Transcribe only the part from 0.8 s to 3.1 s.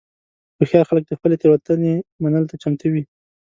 خلک د خپلې تېروتنې منلو ته چمتو وي.